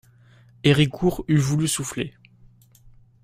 Héricourt 0.63 1.23
eût 1.27 1.37
voulu 1.37 1.67
souffler. 1.67 2.15